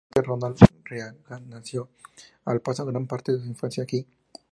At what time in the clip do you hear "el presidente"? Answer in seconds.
0.15-0.63